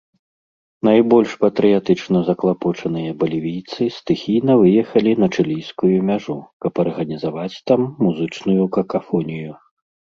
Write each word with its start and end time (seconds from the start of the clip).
Найбольш 0.87 1.31
патрыятычна 1.43 2.17
заклапочаныя 2.29 3.11
балівійцы 3.21 3.81
стыхійна 3.99 4.53
выехалі 4.63 5.11
на 5.27 5.31
чылійскую 5.35 5.95
мяжу, 6.11 6.37
каб 6.63 6.73
арганізаваць 6.89 7.55
там 7.71 7.79
музычную 8.05 8.63
какафонію. 8.77 9.51